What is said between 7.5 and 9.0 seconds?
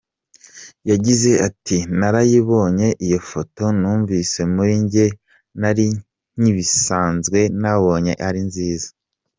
nabonye ari nziza.